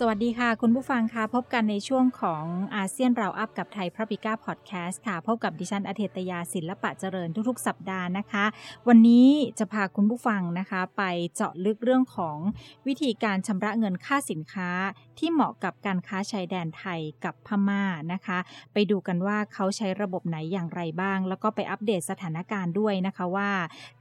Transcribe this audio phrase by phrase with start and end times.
[0.00, 2.44] สวัสดีค่ะ คุณผู้ฟังค่ะพบกันในช่วงของ
[2.76, 8.44] อาเซียนเราอัพกับไทยพระปิก้าพอดแคสต์ค่ะ พบกับดิฉันอเทตยาศิลปะเจริญทุกๆ สัปดาห์นะคะ
[8.88, 9.28] วันนี้
[9.58, 11.02] จะพาคุณผู้ฟังนะคะ ไป
[11.34, 12.36] เจาะลึกเรื่องของ
[12.86, 14.70] วิธีการชำระเงินค่าสินค้า
[15.18, 18.38] ที่เหมาะกับการค้าชายแดนไทยกับพม่านะคะ
[18.72, 23.50] ไปดูกันว่าเขาใช้ระบบไหนอย่างไรบ้าง แล้วก็ไปอัปเดตสถานการณ์ด้วยนะคะว่า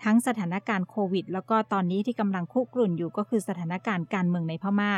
[0.04, 4.92] ทั้งสถานการณ์โควิด แล้วก็ตอนนี้ที่กำลังคุกรุ่นอยู่ก็คือสถานการณ์การเมืองในพม่า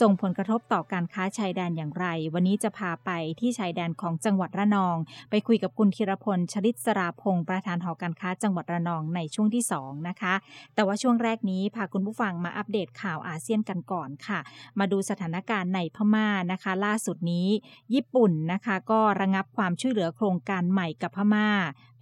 [0.00, 3.10] ส่งผลกระทบต่อการค้าชายแดนอย่างไร วันนี้จะพาไป
[3.40, 4.96] ที่ชายแดนของจังหวัดระนอง
[5.30, 10.34] ไปคุยกับคุณธีรพลชลิตสราพงศ์ประธานหอการค้าจังหวัดระนองในช่วงที่ 2 นะคะ
[10.74, 14.40] แต่ว่าช่วงแรกนี้พาคุณผู้ฟังมาอัปเดตข่าวอาเซียนกันก่อนค่ะ
[14.78, 17.48] มาดูสถานการณ์ในพม่านะคะ ล่าสุดนี้
[17.94, 21.50] ญี่ปุ่นนะคะ ก็ระงับความช่วยเหลือโครงการใหม่กับพม่า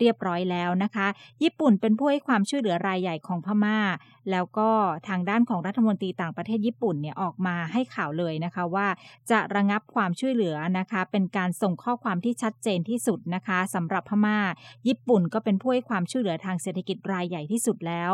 [0.01, 1.06] เรียบร้อยแล้วนะคะ
[1.42, 3.78] ญี่ปุ่นเป็นผู้ให้ความช่วยเหลือรายใหญ่ของพม่า
[4.30, 4.70] แล้วก็
[5.08, 8.86] ทางด้านของรัฐมนตรีต่างประเทศญี่ปุ่นเนี่ยออกมาให้ข่าวเลยนะคะว่า
[9.31, 14.39] จะระงับความช่วยเหลือนะคะ เป็นการส่งข้อความที่ชัดเจนที่สุดนะคะสำหรับพม่า
[14.89, 18.11] ญี่ปุ่นก็เป็นผู้ให้ความช่วยเหลือทางเศรษฐกิจรายใหญ่ที่สุดแล้ว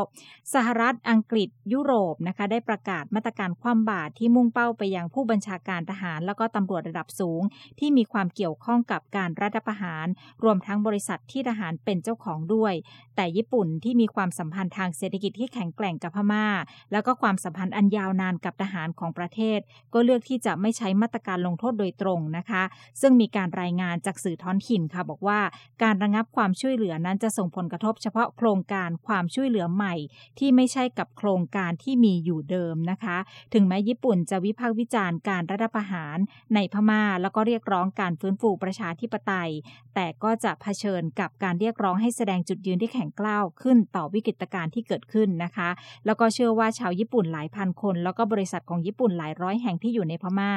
[0.54, 7.42] สหรัฐอังกฤษยุโรปนะคะ ได้ประกาศมาตรการคว่ำบาตรที่มุ่งเป้าไปยังผู้บัญชาการทหาร แล้วก็ตำรวจระดับสูง
[7.78, 10.06] ที่มีความเกี่ยวข้องกับการรัฐประหาร
[10.44, 12.74] รวมทั้งบริษัทที่ทหารเป็นเจ้าของด้วย
[13.16, 16.46] แต่ญี่ปุ่นที่มีความสัมพันธ์ทางเศรษฐกิจที่แข็งแกร่งกับพม่า
[16.92, 19.58] แล้วก็ความสัมพันธ์อันยาวนานกับทหารของประเทศ
[19.94, 22.62] ก็เลือกที่จะไม่ใช้มาตรการลงโทษโดยตรงนะคะ
[23.00, 25.40] ซึ่งมีการรายงานจากสื่อท้องถิ่นค่ะบอกว่า
[25.82, 29.94] การระงับความช่วยเหลือนั้นจะส่งผลกระทบเฉพาะโครงการความช่วยเหลือใหม่
[30.38, 33.16] ที่ไม่ใช่กับโครงการที่มีอยู่เดิมนะคะ
[33.54, 36.16] ถึงแม้ญี่ปุ่นจะวิพากษ์วิจารณ์การรัฐประหาร
[36.54, 39.50] ในพม่า แล้วก็เรียกร้องการฟื้นฟูประชาธิปไตย
[39.94, 45.68] แต่ก็จะเผชิญกับการเรียกร้องให้แสดงจุดยืนที่แข็งกร้าวขึ้นต่อวิกฤตการณ์ที่เกิดขึ้นนะคะ
[46.06, 50.52] แล้วก็เชื่อว่าชาวญี่ปุ่นหลายพันคน แล้วก็บริษัทของญี่ปุ่นหลายร้อยแห่งที่อยู่ในพม่า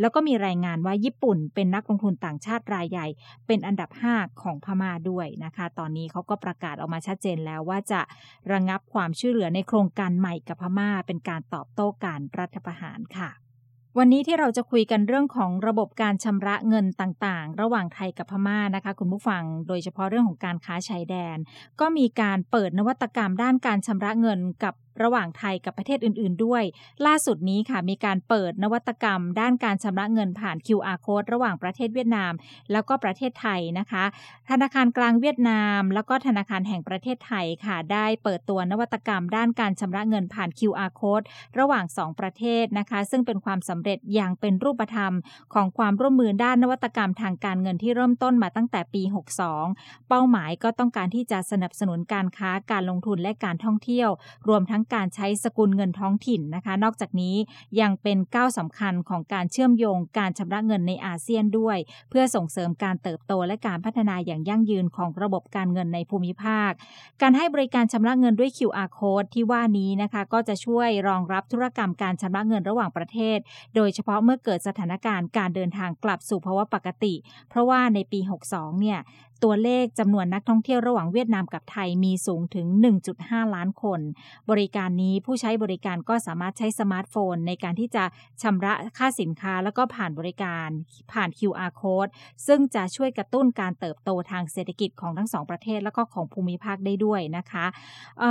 [0.00, 3.06] แล้วก็มีรายงานว่าญี่ปุ่นเป็นนักลงทุนต่างชาติรายใหญ่
[3.46, 8.00] เป็นอันดับ 5 ของพม่าด้วยนะคะ ตอนนี้เขาก็ประกาศออกมาชัดเจนแล้วว่าจะ
[8.52, 13.45] ระงงับความช่วยเหลือในโครงการใหม่กับพม่า เป็นการตอบโต้การรัฐประหารค่ะ
[14.00, 21.36] วันนี้ที่เราจะคุยกันเรื่องของระบบการชำระเงินต่างๆ ระหว่างไทยกับพม่านะคะ คุณผู้ฟัง โดยเฉพาะเรื่องของการค้าชายแดน
[21.80, 26.62] ก็มีการเปิดนวัตกรรมด้านการชำระเงินกับ ระหว่างไทยกับประเทศอื่น ๆ ด้วย
[27.06, 32.32] ล่าสุดนี้ค่ะมีการเปิดนวัตกรรม ด้านการชำระเงินผ่าน QR code ระหว่างประเทศเวียดนาม
[32.72, 34.04] แล้วก็ประเทศไทยนะคะ
[34.50, 41.24] ธนาคารกลางเวียดนาม แล้วก็ธนาคารแห่งประเทศไทยค่ะ ได้เปิดตัวนวัตกรรม ด้านการชำระเงินผ่าน QR code
[41.58, 45.12] ระหว่าง 2 ประเทศนะคะ ซึ่งเป็นความสำเร็จอย่างเป็นรูปธรรม
[45.54, 49.02] ของความร่วมมือด้านนวัตกรรมทางการเงินที่เริ่มต้นมาตั้งแต่ปี
[49.56, 54.08] 62 เป้าหมายก็ต้องการที่จะสนับสนุนการค้าการลงทุนและการท่องเที่ยว
[54.48, 57.36] รวมทั้งการใช้สกุลเงินท้องถิ่นนะคะ นอกจากนี้
[57.80, 61.78] ยังเป็นก้าวสำคัญของการเชื่อมโยงการชำระเงินในอาเซียนด้วย
[62.10, 66.70] เพื่อส่งเสริมการเติบโตและการพัฒนาอย่างยั่งยืนของระบบการเงินในภูมิภาค
[67.22, 73.38] การให้บริการชำระเงินด้วย QR code ที่ว่านี้นะคะ ก็จะช่วยรองรับธุรกรรมการชำระเงินระหว่างประเทศ
[73.76, 77.14] โดยเฉพาะเมื่อเกิดสถานการณ์การเดินทางกลับสู่ภาวะปกติ
[77.48, 78.20] เพราะว่าในปี
[78.50, 78.98] 62 เนี่ย
[79.44, 82.66] ตัวเลขจำนวนนักท่องเที่ยวระหว่างเวียดนามกับไทยมีสูงถึง
[83.10, 84.00] 1.5 ล้านคน
[84.50, 88.04] บริการนี้ผู้ใช้บริการก็สามารถใช้สมาร์ทโฟน ในการที่จะ
[88.42, 90.68] ชำระค่าสินค้าแล้วก็ผ่านบริการ
[91.12, 92.10] ผ่าน QR code
[92.46, 97.66] ซึ่งจะช่วยกระตุ้นการเติบโตทางเศรษฐกิจของทั้งสองประเทศแล้วก็ของภูมิภาคได้ด้วยนะคะ
[98.18, 98.22] เ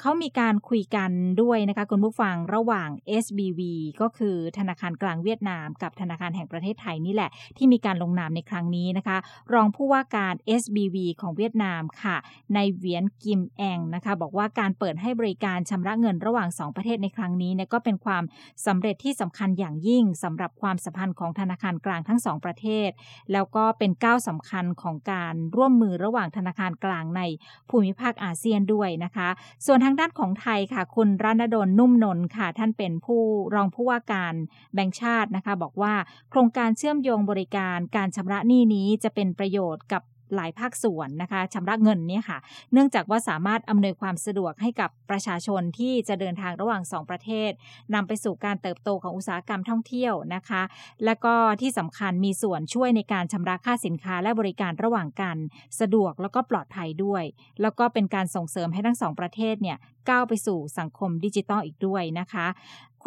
[0.00, 1.10] เขามีการคุยกัน
[1.42, 2.88] ด้วยนะคะคุณผู้ฟังระหว่าง
[3.24, 3.60] SBV
[4.00, 9.16] ก็คือธนาคารกลางเวียดนาม กับธนาคารแห่งประเทศไทยนี่แหละ ที่มีการลงนามในครั้งนี้นะคะ
[9.54, 10.25] รองผู้ว่าการ
[10.60, 12.16] SBV ของเวียดนามค่ะ
[12.54, 18.22] ในเวียนกิมแองนะคะ บอกว่าการเปิดให้บริการชำระเงินระหว่าง 2 ประเทศในครั้งนี้เนี่ยก็เป็นความ
[18.66, 22.90] สำเร็จที่สำคัญอย่างยิ่งสำหรับความสัมพันธ์ของธนาคารกลางทั้งสองประเทศ
[23.32, 27.22] แล้วก็เป็นก้าวสำคัญของการร่วมมือระหว่างธนาคารกลางใน
[27.70, 29.28] ภูมิภาคอาเซียนด้วยนะคะ
[29.66, 33.22] ส่วนทางด้านของไทยค่ะ คุณรณดลนุ่มนนท์ค่ะ ท่านเป็นผู้
[33.54, 34.34] รองผู้ว่าการ
[34.74, 35.94] แบงค์ชาตินะคะ บอกว่า
[36.30, 40.02] โครงการเชื่อมโยงบริการการชำระหนี้นี้จะเป็นประโยชน์กับ
[40.34, 42.38] หลายภาคส่วนนะคะชำระเงินเนี่ยค่ะ
[42.72, 47.50] เนื่องจากว่าสามารถอำนวยความสะดวกให้กับประชาชนที่จะเดินทางระหว่าง 2 ประเทศ
[47.94, 50.62] นำไปสู่การเติบโตของอุตสาหกรรมท่องเที่ยวนะคะ
[51.04, 55.36] และก็ที่สำคัญมีส่วนช่วยในการชำระค่าสินค้าและบริการระหว่างกัน
[55.80, 57.24] สะดวกแล้วก็ปลอดภัยด้วย
[57.62, 59.78] แล้วก็เป็นการส่งเสริมให้ทั้งสองประเทศเนี่ย
[60.08, 62.46] ก้าวไปสู่สังคมดิจิทัลอีกด้วยนะคะ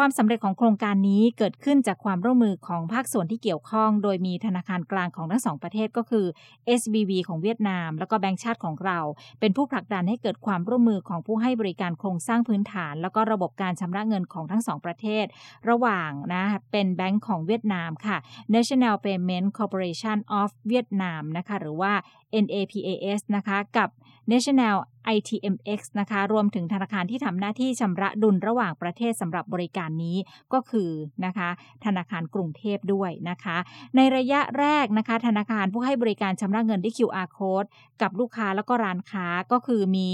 [0.01, 6.25] ความสำเร็จของโครงการนี้เกิดขึ้นจากความร่วมมือของภาคส่วนที่เกี่ยวข้อง โดยมีธนาคารกลางของทั้งสองประเทศก็คือ
[6.79, 8.99] SBB ของเวียดนาม แล้วก็แบงก์ชาติของเรา
[9.39, 15.25] เป็นผู้ผลักดันให้เกิดความร่วมมือของผู้ให้บริการโครงสร้างพื้นฐาน แล้วก็ระบบการชำระเงินของทั้งสองประเทศ
[15.69, 18.17] ระหว่างนะเป็นแบงก์ของเวียดนามค่ะ
[18.55, 21.93] National Payment Corporation of Vietnam นะคะหรือว่า
[22.43, 23.89] NAPAS นะคะกับ
[24.31, 24.75] National
[25.15, 30.17] ITMX นะคะ รวมถึงธนาคารที่ทำหน้าที่ชำระดุลระหว่างประเทศสำหรับบริการนี้
[30.53, 30.89] ก็คือ
[31.25, 31.49] นะคะ
[31.85, 33.57] ธนาคารกรุงเทพด้วยนะคะ
[33.95, 37.67] ในระยะแรกนะคะ ธนาคารผู้ให้บริการชำระเงินด้วย QR code
[38.01, 40.09] กับลูกค้าแล้วก็ร้านค้าก็คือมี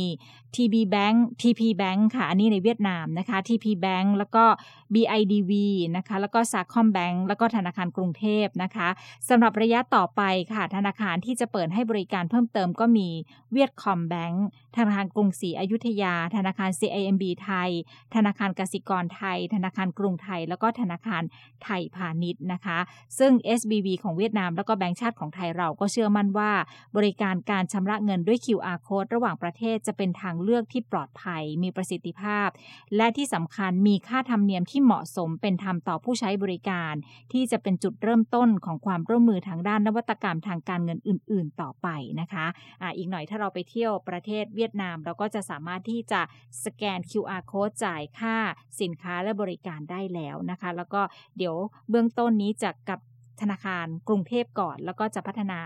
[0.56, 4.46] TB Bank TP Bank ค่ะ อันนี้ในเวียดนามนะคะ TP Bank แล้วก็
[4.94, 5.52] BIDV
[5.98, 8.88] นะคะ แล้วก็ Sacom Bank แล้วก็ธนาคารกรุงเทพนะคะ
[9.30, 10.22] สำหรับระยะต่อไป
[10.54, 13.10] ค่ะ ธนาคารที่จะเปิดให้บริการเพิ่มเติมก็มี
[13.52, 14.46] เวียดคอมแบงก์
[14.78, 17.70] ธนาคารกรุงศรีอยุธยา ธนาคาร CIMB ไทย
[18.16, 21.24] ธนาคารกสิกรไทย ธนาคารกรุงไทย แล้วก็ธนาคาร
[21.64, 22.80] ไทยพาณิชย์นะคะ
[23.20, 26.52] ซึ่ง SBB ของเวียดนามแล้วก็แบงก์ชาติของไทยเราก็เชื่อมั่นว่า
[26.98, 32.50] บริการการชำระเงินด้วย QR code ระหว่างประเทศจะเป็นทางเลือกที่ปลอดภัย มีประสิทธิภาพ
[32.96, 36.94] และที่สำคัญมีค่าธรรมเนียมที่เหมาะสมเป็นธรรมต่อผู้ใช้บริการ
[37.34, 41.88] ที่จะเป็นจุดเริ่มต้นของความร่วมมือทางด้านนวัตกรรมทางการเงินอื่น ๆ ต่อไป
[42.22, 42.46] นะคะ
[42.82, 46.22] อ่าอีกหน่อยถ้าเราไปเที่ยวประเทศเวียดนาม เราก็จะสามารถที่จะ
[46.66, 48.36] สแกน QR code จ่ายค่า
[48.82, 51.02] สินค้าและบริการได้แล้วนะคะ แล้วก็
[51.38, 51.56] เดี๋ยว
[51.90, 53.00] เบื้องต้นนี้จะกับ
[53.42, 55.60] ธนาคารกรุงเทพก่อน แล้วก็จะพัฒนา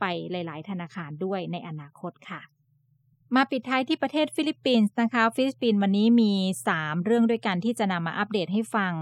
[0.00, 2.40] ไปหลาย ๆ ธนาคารด้วยในอนาคตค่ะ
[3.34, 6.32] มาปิดท้ายที่ประเทศฟิลิปปินส์นะคะ ฟิลิปปินส์วันนี้มี
[6.70, 8.92] 3 เรื่องด้วยกันที่จะนำมาอัปเดตให้ฟัง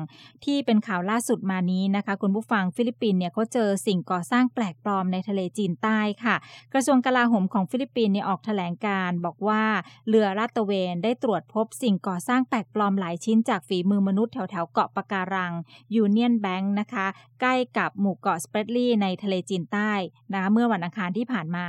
[0.45, 6.37] ที่เป็นข่าวล่าสุดมานี้นะคะ คุณผู้ฟังฟิลิปปินส์เนี่ยเขาเจอสิ่งก่อสร้างแปลกปลอมในทะเลจีนใต้ค่ะ
[6.73, 9.63] กระทรวงกลาโหมของฟิลิปปินส์เนี่ยออกแถลงการบอกว่า
[10.09, 15.53] เรือลาดตระเวนได้ตรวจพบสิ่งก่อสร้างแปลกปลอมหลายชิ้นจากฝีมือมนุษย์แถวๆเกาะปะการัง
[15.95, 17.07] ยูเนียนแบงค์นะคะ
[17.41, 19.93] ใกล้กับหมู่เกาะสแปรตลีในทะเลจีนใต้
[20.33, 21.67] นะคะเมื่อวันอังคารที่ผ่านมา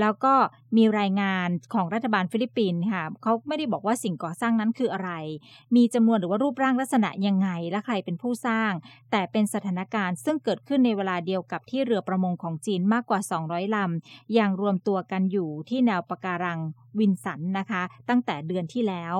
[0.00, 0.34] แล้วก็
[0.76, 5.10] มีรายงานของรัฐบาลฟิลิปปินส์ค่ะเขาไม่ได้บอกว่าสิ่งก่อสร้างนั้นคืออะไร
[5.76, 8.72] มีจำนวนหรือว่ารูปร่างลักษณะยังไง และใครเป็นผู้สร้าง
[9.10, 16.60] แต่เป็นสถานการณ์ซึ่งเกิดขึ้นในเวลาเดียวกับที่เรือประมงของจีนมากกว่า 200 ลำยังรวมตัวกันอยู่ที่แนวปะการัง
[16.98, 19.14] วิตซันนะคะ ตั้งแต่เดือนที่แล้ว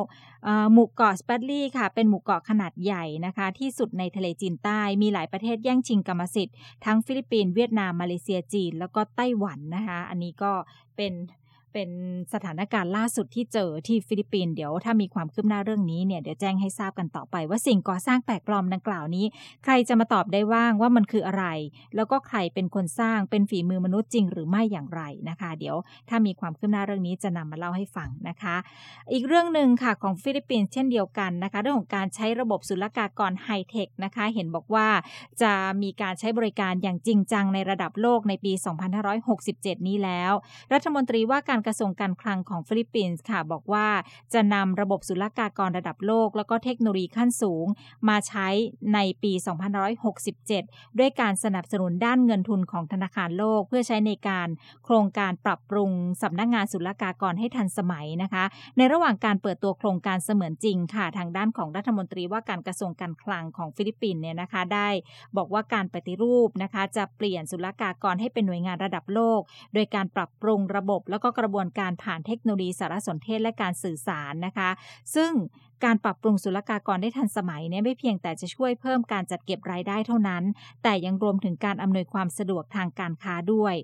[0.73, 10.53] หมู่เกาะสแปรตลีค่ะ เป็นหมู่เกาะขนาดใหญ่นะคะ ที่สุดในทะเลจีนใต้มีหลายประเทศแย่งชิงกรรมสิทธิ์ทั้งฟิลิปปินส์เวียดนามมาเลเซียจีน แล้วก็ไต้หวันนะคะ อันนี้ก็
[10.97, 11.12] เป็น
[11.75, 11.91] เป็น
[12.35, 19.26] สถานการณ์ล่าสุดที่เจอที่ฟิลิปปินส์เดี๋ยวถ้ามีความคืบหน้าเรื่องนี้เนี่ยเดี๋ยวแจ้งให้ทราบกันต่อไป ว่าสิ่งก่อสร้างแปลกปลอมดังกล่าวนี้
[19.65, 21.44] ใครจะมาตอบได้ว่าว่ามันคืออะไร
[21.97, 25.76] แล้วก็ใครเป็นคนสร้างเป็นฝีมือมนุษย์จริงหรือไม่อย่างไรนะคะ เดี๋ยว
[26.09, 28.56] ถ้ามีความคืบหน้าเรื่องนี้จะนำมาเล่าให้ฟังนะคะ
[29.12, 34.88] อีกเรื่องหนึ่งค่ะของฟิลิปปินส์เช่นเดียวกันนะคะ เรื่องของการใช้ระบบศุลกากรไฮเทคนะคะ เห็นบอกว่า
[35.43, 38.53] จะมีการใช้บริการอย่างจริงจังในระดับโลกในปี
[39.20, 40.32] 2567 นี้แล้ว
[40.73, 43.87] รัฐมนตรีว่าการกระทรวงการคลังของฟิลิปปินส์ค่ะ บอกว่า
[44.35, 47.67] จะนำระบบศุลกากรระดับโลก แล้วก็เทคโนโลยีขั้นสูง
[48.09, 48.49] มาใช้
[48.95, 49.33] ในปี
[50.15, 54.49] 2567 ด้วยการสนับสนุนด้านเงินทุนของธนาคารโลก เพื่อใช้ในการ
[54.85, 55.91] โครงการปรับปรุง
[56.23, 58.45] สำนักงงานศุลกากรให้ทันสมัยนะคะ
[58.77, 64.89] ในระหว่างการเปิดตัวโครงการเสมือนจริงค่ะทางด้านของรัฐมนตรีว่าการกระทรวงการคลังของฟิลิปปินส์เนี่ยนะคะได้
[65.37, 69.41] บอกว่าการปฏิรูปนะคะจะเปลี่ยนศุลกากรให้เป็นหน่วยงานระดับโลก
[69.75, 74.70] โดยการปรับปรุงระบบแล้วก็กระบวนการผ่านเทคโนโลยีสารสนเทศและการสื่อสารนะคะ
[75.15, 75.32] ซึ่ง
[75.84, 80.43] การปรับปรุงศุลกากรได้ทันสมัยเนี่ยไม่เพียงแต่จะช่วยเพิ่มการจัดเก็บรายได้เท่านั้น
[80.82, 83.75] แต่ยังรวมถึงการอำนวยความสะดวกทางการค้าด้วย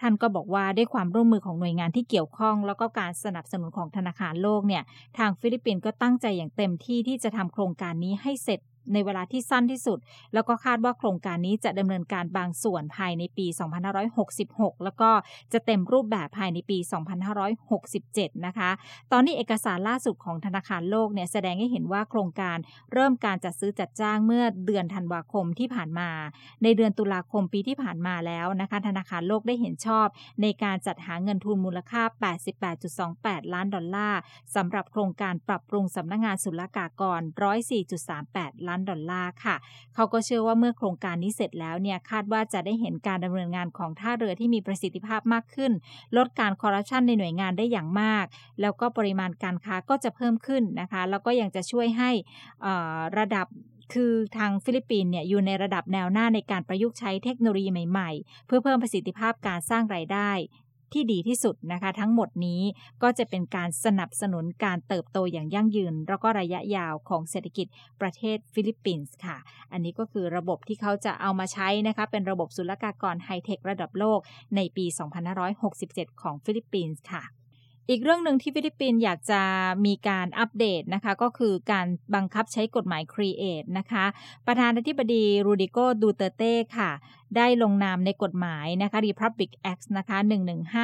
[0.00, 4.82] ท่านก็บอกว่าด้วยความร่วมมือของหน่วยงานที่เกี่ยวข้อง แล้วก็การสนับสนุนของธนาคารโลกเนี่ย
[5.18, 8.60] ทางฟิลิปปินส์ก็ตั้งใจอย่างเต็มที่ที่จะทำโครงการนี้ให้เสร็จ
[8.92, 9.98] ในเวลาที่สั้นที่สุด
[10.34, 13.46] แล้วก็คาดว่าโครงการนี้จะดำเนินการบางส่วนภายในปี
[14.14, 15.10] 2566 แล้วก็
[15.52, 16.78] จะเต็มรูปแบบภายในปี
[17.60, 18.70] 2567 นะคะ
[19.12, 22.58] ตอนนี้เอกสารล่าสุดของธนาคารโลกเนี่ยแสดงให้เห็นว่าโครงการ
[22.92, 26.10] เริ่มการจัดซื้อจัดจ้างเมื่อเดือนธันวาคมที่ผ่านมา
[26.62, 30.06] ในเดือนตุลาคมปีที่ผ่านมาแล้วนะคะ ธนาคารโลกได้เห็นชอบ
[30.42, 32.02] ในการจัดหาเงินทุนมูลค่า
[32.78, 34.20] 88.28 ล้านดอลลาร์
[34.54, 37.20] สำหรับโครงการปรับปรุงสำนักงานศุลกากร
[37.94, 39.56] 104.38 ล้านล้านดอลลาร์ค่ะ
[39.94, 45.72] เขาก็เชื่อว่าเมื่อโครงการนี้เสร็จแล้วเนี่ยคาดว่าจะได้เห็นการดำเนินงานของท่าเรือที่มีประสิทธิภาพมากขึ้น
[46.16, 48.24] ลดการคอร์รัปชันในหน่วยงานได้อย่างมาก
[48.60, 52.10] แล้วก็ปริมาณการค้าก็จะเพิ่มขึ้นนะคะ แล้วก็ยังจะช่วยให้
[53.18, 53.46] ระดับ
[53.94, 60.30] คือทางฟิลิปปินส์เนี่ยอยู่ในระดับแนวหน้าในการประยุกต์ใช้เทคโนโลยีใหม่ ๆ เพื่อเพิ่มประสิทธิภาพการสร้างรายได้
[60.94, 62.62] ที่ดีที่สุดนะคะ ทั้งหมดนี้
[63.02, 67.66] ก็จะเป็นการสนับสนุนการเติบโตอย่างยั่งยืน แล้วก็ระยะยาวของเศรษฐกิจ
[68.00, 69.36] ประเทศฟิลิปปินส์ค่ะ
[69.72, 74.20] อันนี้ก็คือระบบที่เขาจะเอามาใช้นะคะ เป็นระบบศุลกากรไฮเทคระดับโลก
[74.56, 74.84] ในปี
[75.52, 77.41] 2567 ของฟิลิปปินส์ค่ะ
[77.88, 79.42] อีกเรื่องหนึ่งที่ฟิลิปปินส์อยากจะ
[79.86, 84.04] มีการอัปเดตนะคะก็คือการบังคับใช้กฎหมาย Create นะคะ
[84.46, 86.90] ประธานาธิบดีโรดริโกดูเตร์เตค่ะ
[87.36, 90.18] ได้ลงนามในกฎหมายนะคะ Republic Act นะคะ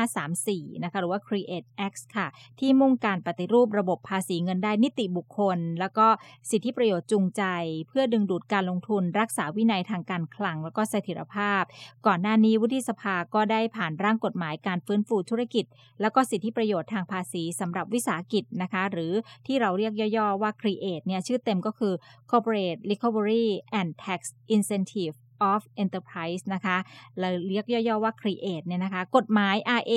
[0.09, 2.27] 11534 นะคะหรือว่า Create Act ค่ะ
[2.61, 6.07] ที่มุ่งการปฏิรูประบบภาษีเงินได้นิติบุคคล แล้วก็
[6.51, 7.43] สิทธิประโยชน์จูงใจ
[7.89, 11.63] เพื่อดึงดูดการลงทุนรักษาวินัยทางการคลัง แล้วก็เสถียรภาพ
[12.07, 15.65] ก่อนหน้านี้วุฒิสภาก็ได้ผ่านร่างกฎหมายการฟื้นฟูธุรกิจ
[16.01, 19.13] แล้วก็สิทธิประโยชน์ทางภาษีสำหรับวิสาหกิจนะคะ หรือ
[19.47, 21.93] ที่เราเรียกย่อๆว่า Create เนี่ยชื่อเต็มก็คือ
[22.31, 23.47] Corporate Recovery
[23.79, 24.21] and Tax
[24.55, 25.17] Incentive
[25.53, 26.77] of Enterprise นะคะ
[27.19, 29.93] เราเรียกย่อๆว่า Create เนี่ยนะคะ กฎหมาย RA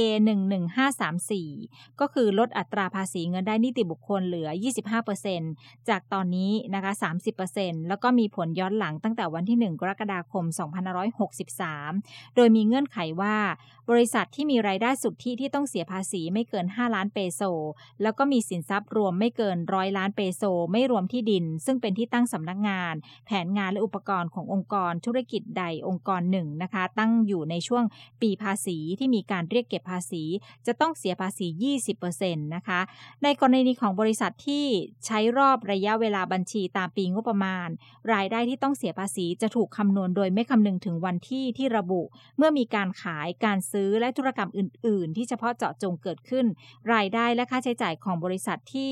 [0.77, 4.49] 11534 ก็คือลดอัตราภาษีเงินได้นิติบุคคลเหลือ
[5.19, 6.91] 25%จากตอนนี้นะคะ
[7.41, 10.45] 30%แล้วก็มีผลย้อนหลังตั้งแต่วันที่ 1 กรกฎาคม
[11.59, 13.35] 2563 โดยมีเงื่อนไขว่า
[13.91, 17.41] บริษัทที่มีรายได้สุทธิที่ต้องเสียภาษีไม่เกิน 5 ล้านเปโซ
[18.01, 22.93] แล้วก็มีสินทรัพย์รวมไม่เกินร้อยล้านเปโซ ไม่รวมที่ดิน ซึ่งเป็นที่ตั้งสำนักงาน
[23.25, 27.83] แผนงานและอุปกรณ์ขององค์กรธุรกิจใดองค์กรหนึ่งนะคะ ตั้งอยู่ในช่วง
[28.21, 30.23] ปีภาษีที่มีการเรียกเก็บภาษี
[30.67, 31.47] จะต้องเสียภาษี
[32.01, 32.79] 20%นะคะ
[33.23, 34.65] ในกรณีของบริษัทที่
[35.05, 37.67] ใช้รอบระยะเวลาบัญชีตามปีงบประมาณ
[38.13, 42.01] รายได้ที่ต้องเสียภาษีจะถูกคำนวณโดยไม่คำนึงถึงวันที่ที่ระบุ
[42.37, 46.45] เมื่อมีการขายการซื้อและธุรกรรมอื่น ๆ ที่เฉพาะเจาะจงเกิดขึ้น
[46.93, 48.91] รายได้และค่าใช้จ่ายของบริษัทที่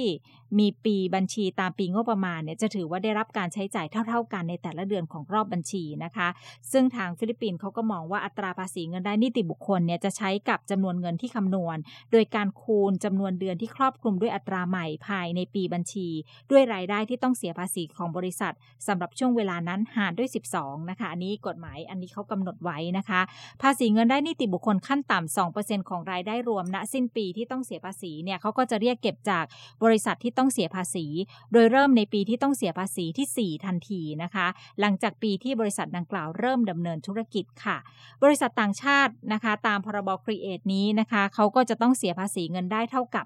[0.60, 6.28] มีปีบัญชีตามปีงบประมาณเนี่ยจะถือว่าได้รับการใช้จ่ายเท่า ๆ กันในแต่ละเดือนของรอบบัญชีนะคะ
[6.72, 11.78] ซึ่งทางฟิลิปปินส์เขาก็มองว่าอัตราภาษีเงินได้นิติบุคคลเนี่ยจะใช้กับจำนวนเงินที่คำนวณ
[12.12, 16.08] โดยการคูณจำนวนเดือนที่ครอบคลุมด้วยอัตราใหม่ภายในปีบัญชี
[16.52, 18.54] ด้วยรายได้ที่ต้องเสียภาษีของบริษัท
[18.88, 23.22] สำหรับช่วงเวลานั้นหารด้วย 12 นะคะ อันนี้กฎหมายอันนี้เขากำหนดไว้นะคะ
[23.62, 29.46] ภาษีเงินได้นิติบุคคลนขั้นต่ำ2%ของรายได้รวมณสิ้นปีที่ต้องเสียภาษีเนี่ยเขาก็จะเรียกเก็บจาก
[29.84, 31.06] บริษัทที่ต้องเสียภาษี
[31.54, 34.48] โดยเริ่มในปีที่ต้องเสียภาษีที่ 4 ทันทีนะคะ
[34.80, 37.78] หลังจากปีที่บริษัทดังกล่าวเริ่มดำเนินธุรกิจค่ะ
[38.24, 43.26] บริษัทต่างชาตินะคะตามพรบครีเอทนี้นะคะเขาก็จะต้องเสียภาษีเงินได้เท่ากับ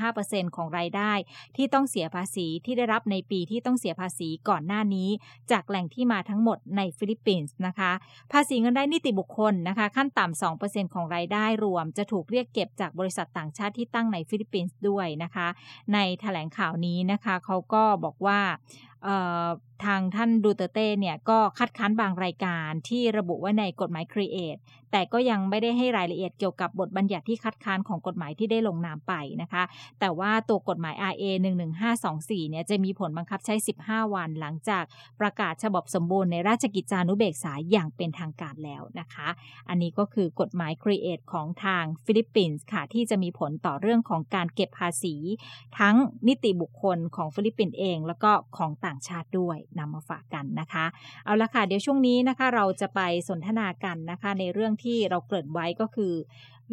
[0.00, 1.12] 25%ของรายได้
[1.56, 5.08] ที่ต้องเสียภาษีที่ได้รับในปีที่ต้องเสียภาษีก่อนหน้านี้
[5.52, 7.92] จากแหล่งที่มาทั้งหมดในฟิลิปปินส์นะคะ
[8.32, 15.48] ภาษีเงินได้นิติบุคคลนะคะ ขั้นต่ำ2%ของรายได้รวม จะถูกเรียกเก็บจากบริษัทต่างชาติที่ตั้งในฟิลิปปินส์ด้วยนะคะ
[15.94, 18.40] ในแถลงข่าวนี้นะคะเขาก็บอกว่า
[19.84, 24.60] ทางท่านดูเตร์เตเนี่ยก็คัดค้านบางรายการที่ระบุไว้ในกฎหมาย Create
[24.92, 29.62] แต่ก็ยังไม่ได้ให้รายละเอียดเกี่ยวกับบทบัญญัติที่คัดค้านของกฎหมายที่ได้ลงนามไปนะคะ
[30.00, 31.24] แต่ว่าตัวกฎหมาย RA
[31.88, 33.54] 11524 เนี่ยจะมีผลบังคับใช้
[33.84, 34.84] 15 วันหลังจาก
[35.20, 39.28] ประกาศฉบับสมบูรณ์ในราชกิจจานุเบกษาอย่างเป็นทางการแล้วนะคะ
[39.68, 45.14] อันนี้ก็คือกฎหมาย Create ของทางฟิลิปปินส์ค่ะที่จะมีผลต่อเรื่องของการเก็บภาษี
[45.78, 45.94] ทั้ง
[46.28, 50.84] นิติบุคคลของฟิลิปปินส์เอง แล้วก็ของต่างชาติด้วยนำมาฝากกันนะคะ
[51.24, 56.12] เอาละค่ะเดี๋ยวช่วงนี้นะคะเราจะไปสนทนากันนะคะ ในเรื่องที่เราเกริ่นไว้ก็คือ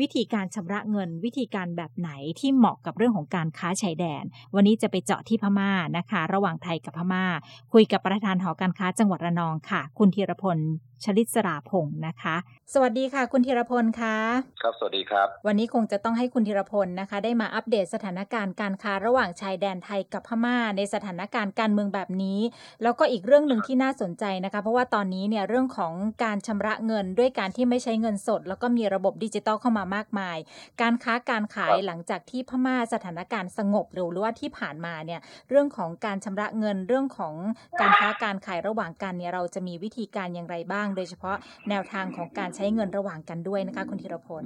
[0.01, 4.24] วิธีการชำระเงิน วิธีการแบบไหนที่เหมาะกับเรื่องของการค้าชายแดน
[4.56, 7.25] วันนี้จะไปเจาะที่พม่านะคะ ระหว่างไทยกับพม่า
[7.74, 10.58] คุยกับประธานหอการค้าจังหวัดระนองค่ะ คุณธีรพล
[11.04, 12.36] ชลิตสราพงศ์นะคะ
[12.74, 14.16] สวัสดีค่ะ คุณธีรพลคะ
[14.62, 22.39] ครับสวัสดีครับ วันนี้คงจะต้องให้คุณธีรพลนะคะ ได้มาอัปเดตสถานการณ์การค้าระหว่างชายแดนไทยกับพม่า ในสถานการณ์การเมืองแบบนี้
[22.84, 30.38] แล้วก็อีกเรื่องหนึ่งที่น่าสนใจนะคะ เพราะว่าตอนนี้เนี่ยเรื่องของการชำระเงินด้วยการที่ไม่ใช้เงินสด แล้วก็มีระบบดิจิตอลเข้ามามากมาย
[30.82, 37.34] การค้าการขายหลังจากที่พม่าสถานการณ์สงบหรือว่าที่ผ่านมาเนี่ยเรื่องของการชำระเงินเรื่องของ
[37.82, 41.38] การค้าการขายระหว่างกันเนี่ยเราจะมีวิธีการอย่างไรบ้าง โดยเฉพาะ
[41.70, 44.44] แนวทางของการใช้เงินระหว่างกันด้วยนะคะคุณธีรพล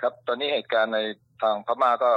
[0.00, 0.98] ครับตอนนี้เหตุการณ์ใน
[1.42, 2.10] ทางพม่าก็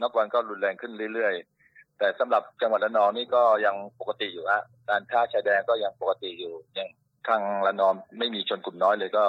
[0.00, 6.88] นับวันก็รุนแรงขึ้นเรื่อยๆ แต่สำหรับจังหวัดระนองนี่ก็ยังปกติอยู่ฮะการค้าชายแดนก็ยังปกติอยู่ยัง
[7.28, 9.24] ทางระนองไม่มีชนกลุ่มน้อยเลยก็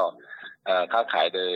[0.92, 1.52] ค้าขายโดย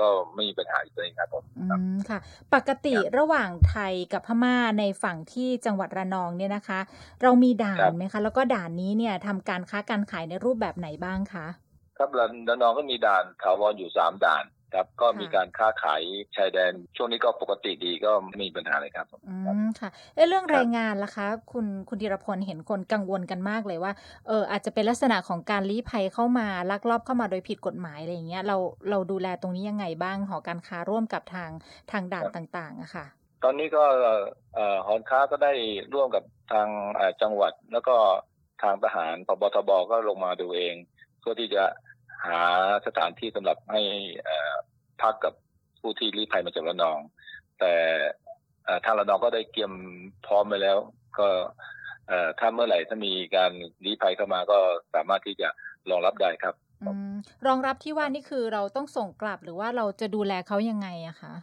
[0.00, 1.64] ก็ไม่มีปัญหาอีกเลยครับผมอื
[1.94, 2.18] มค่ะ
[2.54, 6.80] ปกติระหว่างไทยกับพม่าในฝั่งที่จังหวัดระนองเนี่ยนะคะ
[7.22, 11.46] เรามีด่านไหมคะ แล้วก็ด่านนี้เนี่ยทำการค้าการขายในรูปแบบไหนบ้างคะ
[11.96, 12.08] ครับ
[12.48, 16.02] ระนองก็มีด่านถาวรอยู่สามด่าน ครับก็มีการค้าขาย
[16.36, 23.92] ชายแดน ช่วงนี้ก็ปกติดีก็ไม่มีปัญหาเลยครับอืมค่ะเอ๊ะเรื่องแรงงานล่ะคะ คุณคุณธีรพลเห็นคนกังวลกันมากเลยว่า
[24.26, 28.56] เอออาจจะเป็นลักษณะของการลี้ภัยเข้ามาลักลอบเข้ามาโดยผิดกฎหมายอะไรอย่างเงี้ยเรา
[28.90, 31.50] เราดูแลตรงนี้ยังไงบ้างหอการค้าร่วมกับทาง
[31.92, 33.06] ทางด่านต่างๆอะค่ะ
[33.44, 33.84] ตอนนี้ก็
[34.54, 35.52] เอ่อหอค้าก็ได้
[35.94, 37.96] ร่วมกับทางเอ่อจังหวัด แล้วก็
[38.62, 40.74] ทางทหารพบทบก็ลงมาดูเอง
[41.20, 41.64] เพื่อที่จะ
[42.26, 42.42] หา
[42.86, 43.82] สถานที่สำหรับให้
[44.24, 44.54] เอ่อ
[45.02, 45.34] พักกับ
[45.80, 46.98] ผู้ที่ลี้ภัยมาจากระนอง
[47.60, 47.72] แต่
[48.64, 49.72] เอ่อทางระนองก็ได้เตรียม
[50.26, 50.78] พร้อมไปแล้ว
[51.18, 51.28] ก็
[52.08, 53.52] เอ่อถ้าเมื่อไหร่ถ้ามีการ
[53.84, 54.58] ลี้ภัยเข้ามาก็
[54.94, 55.48] สามารถที่จะ
[55.90, 57.14] รองรับได้ครับอืม
[57.46, 61.34] รองรับที่ว่านี่คือเราต้องส่งกลับหรือว่าเราจะดูแลเขายังไงอะคะ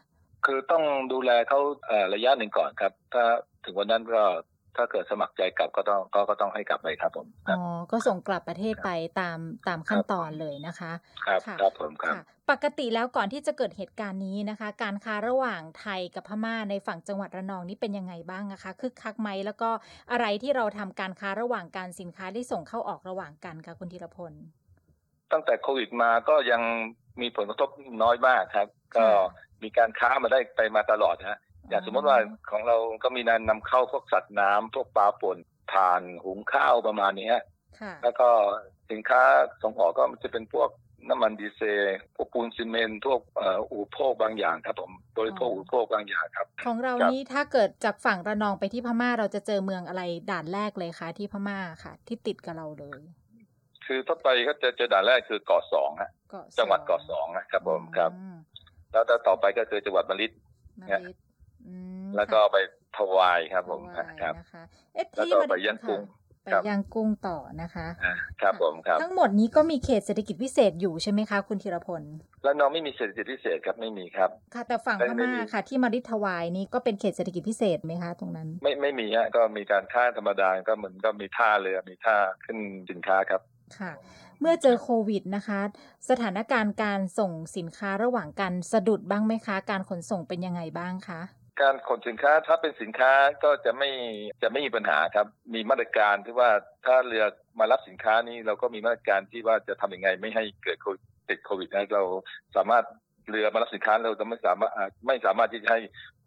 [0.45, 3.23] คือต้องดูแลเขาเอ่อระยะหนึ่งก่อนครับ ถ้า
[3.65, 4.23] ถึงวันนั้นก็
[4.77, 7.59] ถ้าเกิดสมัครใจกลับก็ต้องก็ก็ต้องให้กลับไปครับผมคอ๋รับอ
[7.91, 8.89] ก็ส่งกลับประเทศไป
[9.19, 10.91] ตามตามขั้นตอนเลยนะคะ
[11.25, 19.69] ครับค่ะครับผมครับค่ะปกติแล้วก่อนที่จะเกิดเหตุการณ์นี้นะคะ การค้าระหว่างไทยกับพม่าในฝั่งจังหวัดระนองนี่เป็นยังไงบ้างนะคะคึกคักไหมแล้วก็
[20.11, 24.33] อะไรที่เราทำการค้าระหว่างการสินค้าที่ส่งเข้าออกระหว่างกันคะคุณธีรพล
[25.31, 26.61] ตั้งแต่โควิดมาก็ยัง
[27.21, 27.69] มีผลกระทบ
[28.03, 28.67] น้อยมากครับ
[28.97, 29.05] ก็
[29.63, 31.37] มีการค้ามาได้ไปมาตลอดฮะ
[31.69, 32.17] อย่างสมมติว่า
[32.51, 35.37] ของเราก็มีการนำเข้าพวกสัตว์น้ำพวกปลาป่น
[35.73, 37.43] ถ่านหุงข้าวประมาณนี้ฮะ
[37.79, 38.27] ค่ะแล้วก็
[38.91, 39.21] สินค้า
[39.63, 40.69] ส่งออกก็มันจะเป็นพวก
[41.09, 53.01] น้ำมันดีเซลพวกปูนซีเมนต์พวกเอ่ออุปโภคบางอย่างครับผมบริโภคอุปโภคบางอย่างครับ ของเราครับนี่ถ้าเกิดจากฝั่งระนองไปที่พม่าเราจะเจอเมืองอะไรด่านแรกเลยคะที่พม่าค่ะ ที่ติดกับเราเลย
[53.85, 58.37] คือถ้าไปก็จะเจอด่านแรกคือเกาะสองฮะเกาะจังหวัดเกาะสองนะครับผมครับอืม
[58.91, 60.31] แล้วถ้าต่อไปก็คือจังหวัดมะลิด
[62.17, 62.57] แล้วก็ค่ะไป
[62.97, 72.03] ทวายครับผมถวายครับนะคะเอ๊ะแล้วที่ก็มาไปลิดย่างกุ้งค่ะไปครับย่างกุ้งต่อนะคะอ่าครับผมครับ ทั้งหมดนี้ก็มีเขตเศรษฐกิจพิเศษอยู่ใช่ไหมคะ คุณธีรพล
[72.43, 82.57] แล้วน้องไม่มีเศรษฐกิจพิเศษครับไม่มีครับ ค่ะแต่ฝั่งไม่พไม่ม่ามีค่ะ ที่มาริทวายนี่ก็เป็นเขตเศรษฐกิจพิเศษไหมคะตรงนั้น ไม่ไม่มีฮะก็มีการค้าธรรมดาก็เหมือนก็มีท่าเรือมีท่าขึ้น
[82.89, 83.41] สินค้าครับ
[83.79, 83.91] ค่ะ
[84.41, 85.59] เมื่อเจอโควิดนะคะ
[86.09, 91.21] สถานการณ์การส่งสินค้าระหว่างกันสะดุดบ้างไหมคะ การขนส่งเป็นยังไงบ้างคะ
[91.61, 93.11] การขนสินค้าถ้าเป็นสินค้า
[93.43, 93.89] ก็จะไม่
[94.43, 96.49] จะไม่มีปัญหาครับ มีมาตรการที่ว่า
[96.85, 97.23] ถ้าเรือ
[97.59, 102.03] มารับสินค้านี้เราก็มีมาตรการที่ว่าจะทำยังไงไม่ให้เกิดโติดโควิดนะเรา
[102.55, 102.85] สามารถ
[103.29, 104.71] เรือมารับสินค้าเราจะไม่สามารถ
[105.07, 105.79] ไม่สามารถที่จะให้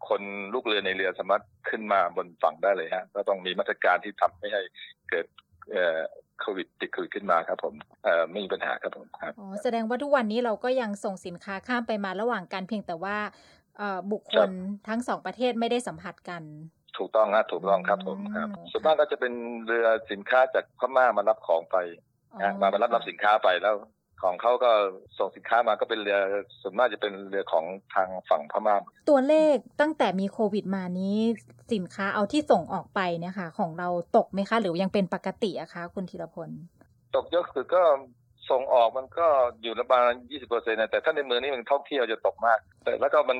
[0.09, 0.21] คน
[0.53, 4.61] ลูกเรือในเรือสามารถขึ้นมาบนฝั่งได้เลยฮะก็ต้องมีมาตรการที่ทำไม่ให้
[5.09, 5.25] เกิด
[5.71, 5.99] เอ่อ
[6.41, 7.73] โควิดติดโควิดขึ้นมาครับผม
[8.31, 13.17] ไม่มีปัญหาครับผมครับอ๋อแสดงว่าทุกวันนี้เราก็ยังส่งสินค้าข้ามไปมาระหว่างกันเพียงแต่ว่า
[14.11, 14.49] บุคคล
[14.87, 16.43] ทั้งสองประเทศไม่ได้สัมผัสกัน
[16.97, 19.33] ถูกต้องนะถูกต้องครับผมครับอืมส่วนมากก็จะเป็น
[19.65, 21.77] เรือสินค้าจากพม่ามารับของไป
[22.41, 23.75] นะมามารับรับสินค้าไปแล้ว
[24.23, 24.71] ของเขาก็
[25.17, 26.17] ส่งสินค้ามาก็เป็นเรือ
[26.61, 27.65] ส่วนมากจะเป็นเรือของ
[27.95, 28.75] ทางฝั่งพม่า
[29.09, 31.17] ตัวเลขตั้งแต่มีโควิดมานี้
[31.73, 36.49] สินค้าเอาที่ส่งออกไปเนี่ยค่ะ ของเราตกไหมคะ หรือยังเป็นปกติอะคะ คุณธีรพล
[37.15, 37.81] ตกเยอะคือก็
[38.51, 39.27] ส่งออกมันก็
[39.61, 43.37] อยู่ประมาณยี่สิบเปอร์เซ็นต์แต่ถ้าในเมืองนี้มันท่องเที่ยวจะตกมาก แต่แล้วก็มัน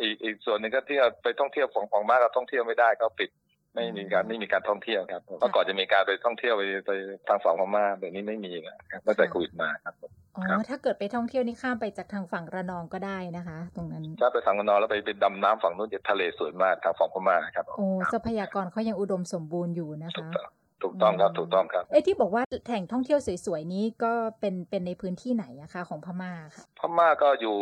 [0.00, 3.30] อีกอีกส่วนหนึ่งก็ที่ไปท่องเที่ยวของของมากเราท่องเที่ยวไม่ได้ก็ปิด
[3.74, 6.90] ไม่มีการไม่มีการท่องเที่ยวครับเมื่อก่อนจะมีการไปท่องเที่ยวไปไป
[7.28, 9.94] ทางฝั่งพม่าแต่นี้ไม่มีนะครับตั้งแต่โควิดมาครับ
[10.36, 20.46] อ๋อครับถ้าเกิดไปท่องเที่ยวนี่ข้ามไปจากทางฝั่งระนองก็ได้นะคะ ตรงนั้นถ้าไปทางนอนแล้วไปไปดำน้ำฝั่งนู้นจะทะเลสวยมากทางฝั่งพม่าครับโอ้ทรัพยากรเขายังอุดมสมบูรณ์อยู่นะถูกคะต้อง
[20.82, 27.56] ถูกต้องครับถูกต้องครับเอ้ที่บอกว่าแหล่งท่องเที่ยวสวยๆนี้ก็เป็นเป็นในพื้นที่ไหนอะคะของพม่าค่ะพม่าก็อยู่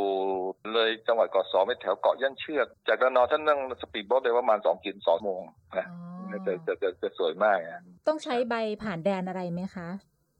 [0.72, 5.40] เลยจังหวัดเกาะสองไปแถวเกาะย่านเชือก จากระนองท่านนั่งสปีดโบ๊ทไปประมาณสองกินสองโมง
[5.78, 5.94] นะอ๋
[6.34, 9.88] อจะจะจะจะสวยมากนะต้องใช้ใบผ่านแดนอะไรไหมคะ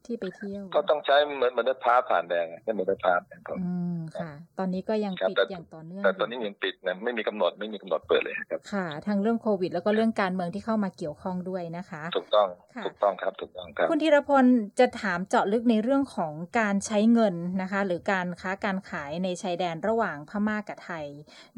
[0.07, 14.45] ที่ไปเที่ยว ก็ต้องใช้เหมือนเหมือนรถพาสผ่านแดงใช่เหมือนรถพาสครับอืมค่ะ ตอนนี้ก็ยังครับปิดแต่อย่างต่อเนื่องแต่ตอนนี้ยังปิดนะไม่มีกำหนดไม่มีกำหนดเปิดเลยครับค่ะทั้งเรื่องโควิด แล้วก็เรื่องการเมืองที่เข้ามาเกี่ยวข้องด้วยนะคะ ถูกต้องค่ะถูกต้องครับถูกต้องครับคุณธีรพล
[14.81, 21.07] จะถามเจาะลึกในเรื่องของการใช้เงินนะคะ หรือการค้าการขายในชายแดนระหว่างพม่ากับไทย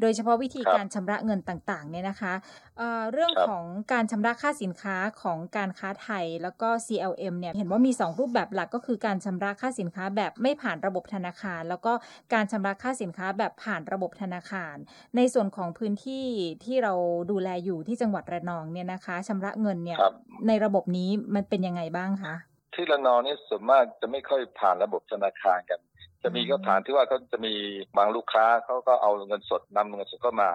[0.01, 2.33] โดยเฉพาะวิธีครับการชำระเงินต่างๆเนี่ยนะคะ
[2.77, 11.93] เอ่อเรื่องครับของการชำระค่าสินค้าของการค้าไทยแล้วก็ CLM เนี่ยเห็นว่ามี 2 รูปแบบหลักก็คือการชำระค่าสินค้าแบบไม่ผ่านระบบธนาคาร แล้วก็
[12.33, 14.75] การชำระค่าสินค้าแบบผ่านระบบธนาคาร
[15.15, 16.25] ในส่วนของพื้นที่
[16.65, 16.93] ที่เรา
[17.31, 20.13] ดูแลอยู่ที่จังหวัดระนองเนี่ยนะคะชำระเงินเนี่ยครับ
[20.47, 22.33] ในระบบนี้มันเป็นยังไงบ้างคะ
[22.75, 25.79] ที่ระนองนี่ส่วนมากจะไม่ค่อยผ่านระบบธนาคารกัน
[26.23, 27.53] จะมีก็ผ่านที่ว่าเขาจะมี
[27.97, 30.51] บางลูกค้าเขาก็เอาเงินสดนำเงินสดเข้ามา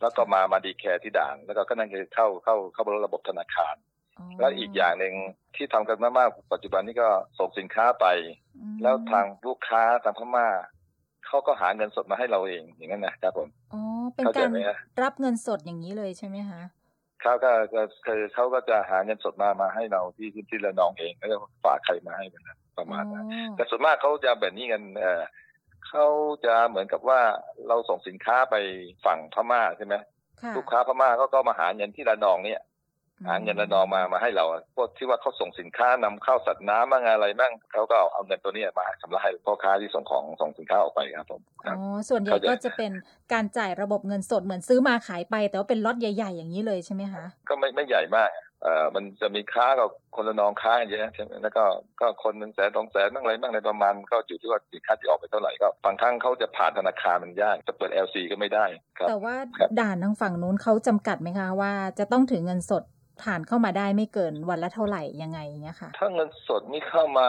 [0.00, 3.74] แล้วก็มามาดีแคร์ที่ด่าน แล้วก็ก็นั่นคือเข้าเข้าเข้าระบบธนาคาร
[4.40, 5.14] แล้วอีกอย่างหนึ่ง
[5.56, 8.06] ที่ทำกันมากๆปัจจุบันนี้ก็ส่งสินค้าไป
[8.60, 10.48] อืมแล้วทางลูกค้าทางพม่า
[11.26, 13.80] เขาก็หาเงินสดมาให้เราเองอย่างนั้นนะครับผมอ๋อ
[14.14, 16.60] เป็นเข้าใจการไหมฮะรับเงินสดอย่างนี้เลยใช่ไหมคะ
[17.22, 25.22] เขาก็ก็คือเขาก็จะหาเงินสดมามาให้เราที่ที่ที่ระนองเองแล้วก็ฝากใครมาให้กันนะประมาณนั้นอ๋อแต่ส่วนมากเขาจะแบบนี้กันเออ
[25.88, 26.06] เขา
[26.44, 27.20] จะเหมือนกับว่า
[27.68, 28.56] เราส่งสินค้าไป
[29.04, 29.94] ฝั่งพม่าใช่ไหม
[30.42, 32.60] ค่ะลูกค้าพม่าก็ก็มาหาเงินที่ระนองเนี่ย
[33.28, 34.44] หาเงินระนองมามาให้เรา
[34.76, 42.92] พวกที่ว่าเขาส่งสินค้านำเข้าสัตว์น้ำบ้างอะไรบ้างเขาก็เอาเอาเงินตัวเนี้ยมาชำระให้พ่อค้าที่ส่งของส่งสินค้าออกไปครับผมคอ๋รัอบส่วนใหญ่เข้าใจก็จะเป็น
[43.32, 48.30] การจ่ายระบบเงินสดเหมือนซื้อมาขายไป แต่ว่าเป็นล็อตใหญ่ ๆ อย่างนี้เลยใช่ไหมคะก็ไม่ไม่ใหญ่มาก
[48.62, 51.64] เอ่อมันจะมีค้ากับคนละนองค้ากันเยอะใช่ไหมแล้วก็
[52.00, 58.64] ก็คนหนึ่งแสนสองแสนบ้างอะไรบ้างอะไรประมาณก็อยู่ที่ว่าสินค้าที่ออกไปเท่าไหร่ก็บางครั้งเขาจะผ่านธนาคารมันยากจะเปิด LC ก็ไม่ได้
[58.98, 62.82] ครับแต่ว่าครับด่านทางฝั่งนู้นเขาจำกัดไหมคะว่าจะต้องถือเงินสด
[63.22, 67.28] ผ่านเข้ามาได้ไม่เกินวันละเท่าไหร่ยังไงเงี้ยค่ะ ถ้าเงินสดนี่เข้ามา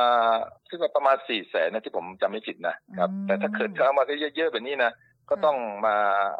[0.67, 4.03] ที่ว่าประมาณสี่แสนนะที่ผมจำไม่ผิดนะครับอืมแต่ถ้าเกิดเข้ามา
[4.35, 4.91] เยอะๆแบบนี้นะ
[5.29, 5.95] ก็ต้องมา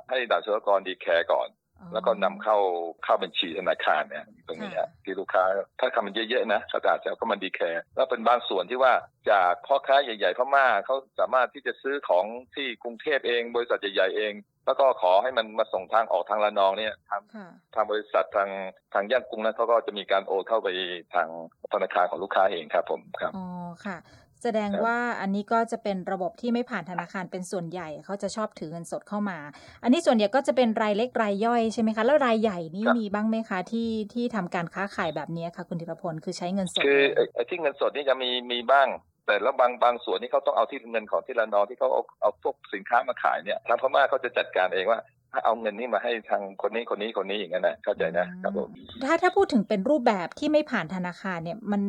[0.10, 1.48] ให้ด่านศุลกรดีแคร์ก่อน
[1.94, 2.58] แล้วก็นำเข้า
[3.04, 5.44] เข้าบัญชีธนาคารเนี่ยตรงนี้ค่ะฮะที่ลูกค้า
[5.80, 8.94] ถ้าทำมันเยอะๆนะเขาอาจจะเข้ามาดีแคร์แล้วเป็นบางส่วนที่ว่า
[9.32, 14.34] จากพ่อค้าใหญ่ๆพม่าเขาสามารถที่จะซื้อของที่กรุงเทพเอง บริษัทใหญ่ๆเอง
[14.66, 18.50] แล้วก็ขอให้มันมาส่งทางออกทางระนองเนี่ยทางค่ะทางบริษัททาง
[18.94, 20.70] ทางย่างกุ้งนั้นเขาก็จะมีการโอนเข้าไป
[21.16, 21.28] ทาง
[21.74, 23.46] ธนาคารของลูกค้าเองครับผมครับอ๋อ
[23.86, 23.98] ค่ะ
[24.44, 29.38] แสดงครับว่าอันนี้ก็จะเป็นระบบที่ไม่ผ่านธนาคารเป็นส่วนใหญ่เขาจะชอบถือเงินสดเข้ามา
[29.84, 38.88] อันนี้ส่วนใหญ่ก็จะเป็นรายเล็กรายย่อยใช่ไหมคะ แล้วรายใหญ่นี่มีบ้างไหมคะที่ที่ทำการค้าขายแบบนี้ค่ะคุณธีรพลคือใช้เงินสดคือเลยไอ้ไอ้ที่เงินสดนี่จะมีมีบ้าง
[39.26, 45.00] แต่แล้วบางบางส่วนที่เขาต้องเอาที่เงินของที่ระนองที่เขาเอาเอาพวกสินค้ามาขายเนี่ยทางพม่าเขาจะจัดการเองว่า
[45.46, 48.70] เอาเงินนี้มาให้ทางคนนี้คนนี้คนนี้อย่างนั้นนะเข้าใจนะครับผม
[49.06, 51.82] ถ้าถ้าพูดถึงเป็นรูปแบบที่ไม่ผ่านธนาคารเนี่ยมัน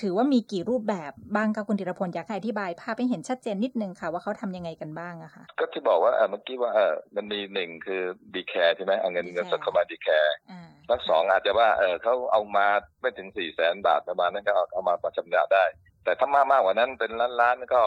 [0.00, 8.02] ถือว่ามีกี่รูปแบบบ้างคะคุณธีรพลอยากให้อธิบายภาพให้เห็นชัดเจนนิดนึงค่ะว่าเขาทำยังไงกันบ้างอะค่ะก็ที่บอกว่าเออเมื่อกี้ว่าเออมันมีหนึ่งคือ
[8.34, 12.66] declare ใช่ไหมเอาเงิน declare เงินสดเข้ามา declare อ่าแล้วสองอาจจะว่าเออเขาเอามา
[13.00, 15.64] ไม่ถึงสี่แสนบาทประมาณนั้นก็เอาเอามาประชำระได้
[16.04, 17.82] แต่ถ้ามากมากกว่านั้นเป็นล้านล้านๆก็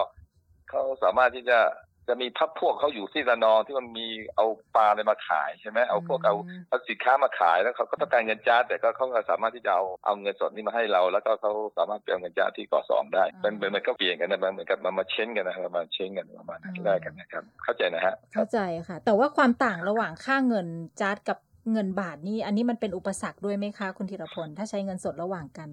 [0.70, 1.60] เขาสามารถที่จะ
[2.10, 4.46] จะมีพักพวกเขาอยู่ที่ระนองที่มันมีเอา
[4.76, 6.36] ปลาอะไรมาขายใช่ไหมเอาพวกเอา
[6.70, 20.68] เอาสินค้ามาขายแล้วเขาก็ต้องการเงินจ้าแต่ก็เขาก็สามารถที่จะเอาเอาเงินสดนี่มาให้เรา แล้วก็เขาสามารถไปเอาเงินจ้าที่กสองได้อ่าเป็นเป็นมันก็เปลี่ยนกันนะมันเหมือนกับมันมาเช้งกันนะมันมาเช้งกันประมาณนั้นอืมได้กันนะครับ เข้าใจนะฮะครัเข้าบใจค่ะ แต่ว่าความต่างระหว่างค่าเงิน
[21.02, 21.38] จาร์ดกับ
[21.72, 25.70] เงินบาทนี่อันนี้มันเป็นอุปสรรคด้วยไหมคะคุณธีรพลถ้าใช้เงินสดระหว่างกัน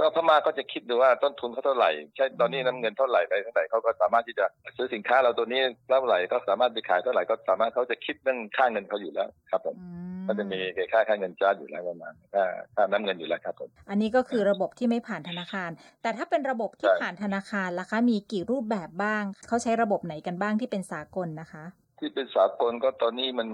[0.00, 9.86] ก็พม่าก็จะคิดดูว่าต้นทุนเขาเท่าไหร่ใช่ตอนนี้น้ำเงินเท่าไหร่ไปเท่าไหร่เขาก็สามารถที่จะซื้อสินค้าเราตัวนี้เท่าไหร่ก็สามารถไปขายเท่าไหร่ก็สามารถเขาจะคิดเรื่องค่าเงินเขาอยู่แล้วครับผมอื
[10.26, 10.58] ก็จะมี
[10.92, 15.70] ค่าค่าเงินจ้าอยู่แล้วประมาณค่าค่าน้ำเงินอยู่แล้วครับผมอันนี้ก็คือระบบที่ไม่ผ่านธนาคาร
[16.02, 21.64] แต่ถ้าเป็นระบบที่ใช่ผ่านธนาคารล่ะคะมีกี่รูปแบบบ้าง เขาใช้ระบบไหนกันบ้างที่เป็นสากลนะคะ
[21.98, 23.48] ที่เป็นสากลก็ตอนนี้มัน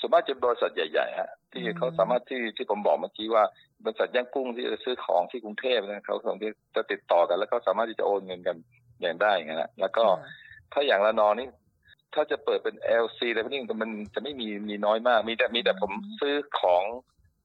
[0.00, 3.44] ส่วนมากจะบริษัทใหญ่ๆฮะที่อืมเขาสามารถที่ที่ผมบอกเมื่อกี้ว่า
[3.84, 8.56] บริษัทย่างกุ้งที่จะซื้อของที่กรุงเทพนะเขาส่งที่จะติดต่อกัน แล้วก็สามารถที่จะโอนเงินกัน
[9.00, 10.30] อย่างได้อย่างนั้นนะแล้วก็ค่ะ
[10.72, 11.48] ถ้าอย่างละนองนี่
[12.14, 15.90] ถ้าจะเปิดเป็น LC อะไรพวกนี้มันจะไม่มีมีน้อยมาก มีแต่มีแต่ผม
[16.20, 16.84] ซื้อของ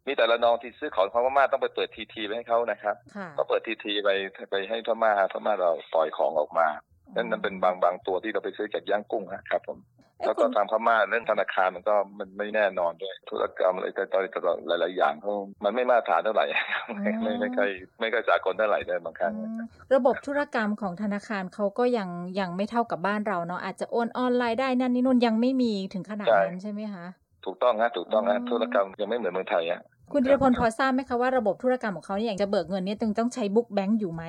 [0.08, 4.10] มีแต่ละนองที่ซื้อของของพม่าต้องไปเปิดทีทีไปให้เขานะครับค่ะก็เปิดทีทีไป
[4.52, 6.68] ไปให้พม่าพม่าเราปล่อยของออกมา
[7.16, 16.46] นั่นนั่นเป็นบางบางตัวที่เราไปซื้อจากย่างกุ้งฮะครับผมเอ๊ะ แล้วคุก็ณทางพม่าเรื่องธนาคารมันก็มันไม่แน่นอนด้วย ธุรกรรมอะไรต่างๆหลาย ๆ อย่างเขามันไม่มาตรฐานเท่าไหร่
[16.94, 19.60] ไม่ไม่ไม่ค่อยไม่ค่อยสากลเท่าไหร่ด้วยบางครั้งอืม
[19.94, 27.06] ระบบธุรกรรมของธนาคารเขาก็ยังยังไม่เท่ากับบ้านเราเนาะอาจจะโอนออนไลน์ได้นั่นนี่นู่นยังไม่มีถึงขนาดนั้นใช่ไหมคะ
[27.46, 34.24] ถูกต้องฮะถูกต้องฮะอืมธุรกรรมยังไม่เหมือนเมืองไทยฮะ คุณธีรพลพอทราบไหมคะว่าระบบธุรกรรมของเขาเนี่ยอย่างจะเบิกเงินเนี่ยต้องต้องใช้บุ๊กแบงก์อยู่ไหม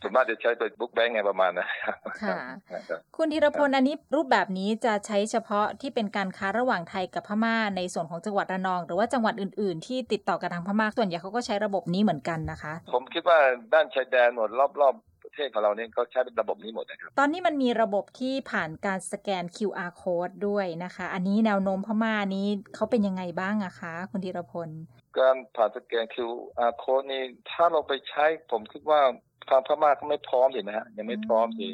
[0.00, 2.38] ส่วนมากจะใช้เป็นบุ๊กแบงก์ไงประมาณนะครับค่ะ
[2.70, 13.38] ครับคุณธีรพลอันนี้รูปแบบนี้จะใช้เฉพาะที่เป็นการค้าระหว่างไทยกับพม่าในส่วนของจังหวัดระนอง หรือว่าจังหวัดอื่น ๆ ที่ติดต่อกับทางพม่าส่วนใหญ่เขาก็ใช้ระบบนี้เหมือนกันนะคะ ผมคิดว่า
[13.74, 24.68] ด้านชายแดนหมดรอบๆ ประเทศของเราเนี่ยก็ใช้เป็นระบบนี้หมดนะครับ ตอนนี้มันมีระบบที่ผ่านการสแกน QR code ด้วยนะคะ อันนี้แนวโน้มพม่านี้เขาเป็นยังไงบ้างอะคะคุณธีรพล
[25.18, 29.00] การผ่านสแกน QR code นี่ถ้าเราไปใช้ผมคิดว่า
[29.48, 31.68] ทางพม่าก็ไม่พร้อมเลยนะฮะยังไม่พร้อมสิ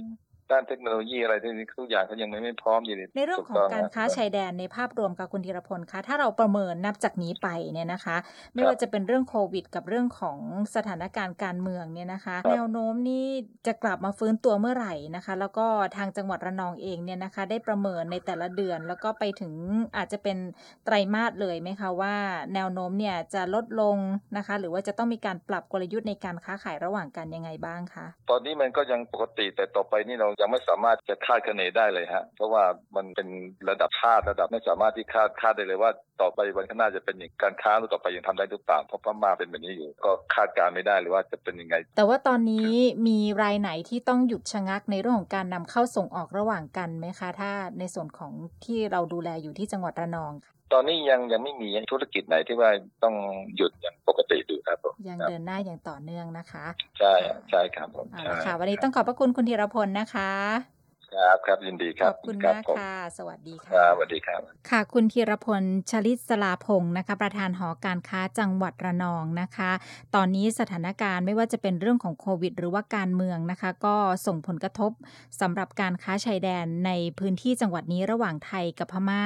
[0.53, 8.17] ด้านเทคโนโลยีอะไรที่ทุกอย่างเขายังไม่ไม่พร้อมอยู่ในเรื่องของการค้าชายแดนในภาพรวมกับคุณธีรพลคะถ้าเราประเมินนับจากนี้ไปเนี่ยนะคะ
[8.55, 10.39] ไม่ว่าจะเป็นเรื่องโควิด กับเรื่องของ
[10.77, 13.27] สถานการณ์การเมืองเนี่ยนะคะ แนวโน้มนี่
[13.67, 19.53] จะกลับมาฟื้นตัวเมื่อไหร่นะคะ แล้วก็ทางจังหวัดระนองเองเนี่ยนะคะ ได้ประเมินในแต่ละเดือน แล้วก็ไปถึง
[19.97, 20.37] อาจจะเป็น
[20.85, 22.15] ไตรมาสเลยไหมคะว่า
[22.55, 23.97] แนวโน้มเนี่ยจะลดลง
[24.37, 32.65] นะคะ หรือว่าจะต้องมีการปรับกลยุทธ์ในการค้าขายระหว่างกันยังไงบ้างคะตอนนี้มันก็ยังปกติแต่ต่อไปนี่เรายังไม่สามารถจะคาดคะเนได้เลยฮะ เพราะว่า
[32.97, 33.29] มันเป็น
[33.69, 42.73] ระดับชาติระดับไม่สามารถที่คาดคาดได้เลยว่าต่อไปวันข้างหน้าจะเป็นอย่างการค้าหรือต่อไปยังทำได้หรือเปล่าเพราะพม่าเป็นแบบนี้อยู่ ก็คาดการไม่ได้เลยว่าจะเป็นยังไง แต่ว่าตอนนี้
[43.09, 48.33] มีรายไหนที่ต้องหยุดชะงักในเรื่องของการนำเข้าส่งออกระหว่างกันไหมคะ ถ้าในส่วนของ
[48.65, 52.71] ที่เราดูแลอยู่ที่จังหวัดระนองค่ะ ตอนนี้ยังยังไม่มีธุรกิจไหนที่ว่า
[53.03, 53.15] ต้อง
[53.57, 56.67] หยุดอย่างปกติดูครับผมยังเดินหน้าอย่างต่อเนื่องนะคะ
[56.99, 57.15] ใช่
[57.51, 60.76] ใช่ครับผมเอาละค่ะวันนี้ต้องขอบพระคุณคุณธีรพลนะคะ
[61.13, 64.41] ครับครับยินดีคขรับอบคุณรัมากผมค่ะ สวัสดีค่ะครับสวัสดีครับ
[64.71, 69.71] ค่ะ คุณธีรพลชลิตสลาพงศ์นะคะ ประธานหอการค้าจังหวัดระนองนะคะ
[70.15, 74.93] ตอนนี้สถานการณ์ไม่ว่าจะเป็นเรื่องของโควิด หรือว่าการเมืองนะคะ ก็ส่งผลกระทบ
[75.41, 79.25] สำหรับการค้าชายแดนในพื้นที่จังหวัดนี้ระหว่างไทยกับพม่า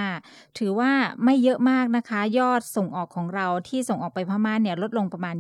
[0.59, 0.93] ถือว่า
[1.25, 5.37] ไม่เยอะมากนะคะ ยอดส่งออกของเราที่ส่งออกไปพม่าเนี่ยลดลงประมาณ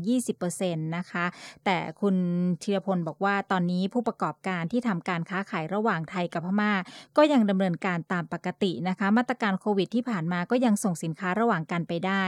[0.46, 1.24] 20%นะคะ
[1.64, 2.16] แต่คุณ
[2.62, 6.72] ธีรพลบอกว่าตอนนี้ผู้ประกอบการที่ทำการค้าขายระหว่างไทยกับพม่า
[7.16, 12.24] ก็ยังดำเนินการตามปกตินะคะ มาตรการโควิดที่ผ่านมาก็ยังส่งสินค้าระหว่างกันไปได้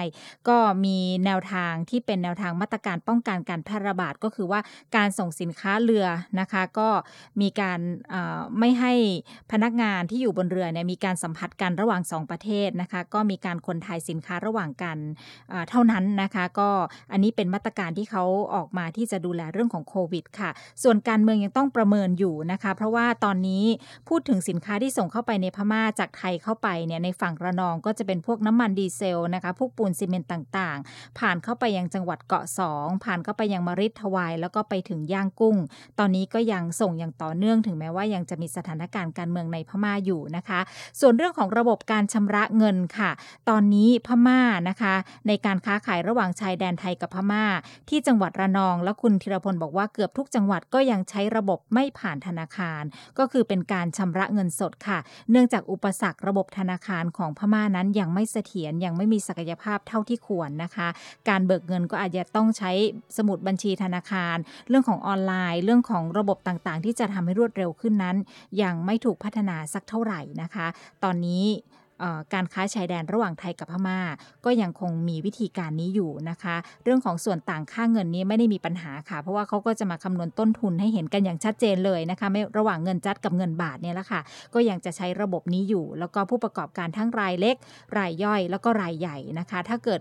[0.48, 4.60] ก็มีแนวทางที่เป็นแนวทางมาตรการป้องกันการแพร่ระบาดก็คือว่า
[4.96, 6.06] การส่งสินค้าเรือ
[6.40, 6.88] นะคะ ก็
[7.40, 7.78] มีการ
[8.58, 8.92] ไม่ให้
[9.52, 14.98] พนักงานที่อยู่บนเรือเนี่ยมีการสัมผัสกันระหว่างสองประเทศนะคะ ก็มีการคนถ่ายสินค้าระหว่างกัน
[15.50, 16.70] เเท่านั้นนะคะ ก็
[17.12, 20.50] อันนี้เป็นมาตรการที่เขาออกมาที่จะดูแลเรื่องของโควิดค่ะ
[20.82, 23.64] ส่วนการเมืองยังต้องประเมินอยู่นะคะ เพราะว่าตอนนี้
[24.08, 35.56] พูดถึงสินค้าที่ส่งเข้าไปในพม่าจากไทยเข้าไปเนี่ยในฝั่งระนองก็จะเป็นพวกน้ำมันดีเซลนะคะพวกปูนซีเมนต์ต่างๆ ผ่านเข้าไปยังจังหวัดเกาะสองผ่านเข้าไปยังมริดทวาย แล้วก็ไปถึงย่างกุ้ง
[35.98, 40.60] ตอนนี้ก็ยังส่งอย่างต่อเนื่องถึงแม้ว่ายังจะมีสถานการณ์การเมืองในพม่าอยู่นะคะ
[41.00, 43.10] ส่วนเรื่องของระบบการชำระเงินค่ะ
[43.48, 44.94] ตอนนี้พม่านะคะ
[45.28, 47.44] ในการค้าขายระหว่างชายแดนไทยกับพม่า
[47.88, 52.82] ที่จังหวัดระนอง แล้วคุณธีรพลบอกว่าเกือบทุกจังหวัดก็ยังใช้ระบบไม่ผ่านธนาคาร
[53.18, 54.98] ก็คือเป็นการการชำระเงินสดค่ะ
[55.30, 60.88] เนื่องจากอุปสรรคระบบธนาคารของพม่านั้นยังไม่เสถียรยังไม่มีศักยภาพเท่าที่ควรนะคะ
[61.28, 62.70] การเบิกเงินก็อาจจะต้องใช้
[63.16, 64.36] สมุดบัญชีธนาคาร
[64.68, 68.16] เรื่องของออนไลน์ เรื่องของระบบต่างๆ ที่จะทำให้รวดเร็วขึ้นนั้น
[68.62, 70.66] ยังไม่ถูกพัฒนาสักเท่าไหร่นะคะ
[71.04, 71.44] ตอนนี้
[72.34, 74.00] การค้าชายแดนระหว่างไทยกับพม่า
[74.44, 84.20] ก็ยังคงมีวิธีการนี้อยู่นะคะ เรื่องของส่วนต่างค่าเงินนี้ไม่ได้มีปัญหาค่ะ เพราะว่าเขาก็จะมาคำนวณต้นทุนให้เห็นกันอย่างชัดเจนเลยนะคะไม่ระหว่างเงินจัดกับเงินบาทเนี่ยแหละค่ะ
[84.54, 87.56] ก็ยังจะใช้ระบบนี้อยู่ แล้วก็ผู้ประกอบการทั้งรายเล็ก
[87.98, 90.00] รายย่อย แล้วก็รายใหญ่นะคะ ถ้าเกิด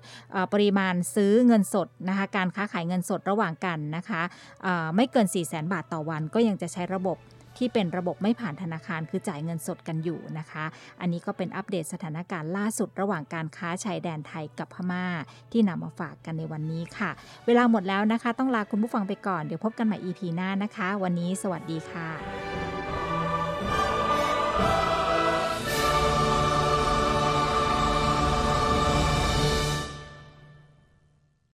[0.53, 4.21] ปริมาณซื้อเงินสดนะคะการค้าขายเงินสดระหว่างกันนะคะ
[4.95, 7.17] ไม่เกิน 4 0 0แสนบาทต่อวันก็ยังจะใช้ระบบ
[7.61, 10.65] ที่เป็นระบบไม่ผ่านธนาคารคือจ่ายเงินสดกันอยู่นะคะ
[11.01, 15.05] อันนี้ก็เป็นอัปเดตสถานการณ์ล่าสุดระหว่างการค้าชายแดนไทยกับพม่า
[15.51, 17.11] ที่นำมาฝากกันในวันนี้ค่ะ
[17.47, 22.09] เวลาหมดแล้วนะคะ ต้องลาคุณผู้ฟังไปก่อนเดี๋ยวพบกันใหม่ EP หน้านะคะ วันนี้สวัสดีค่ะ